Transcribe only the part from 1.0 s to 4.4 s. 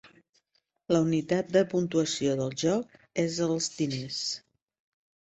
unitat de puntuació del joc és els "diners".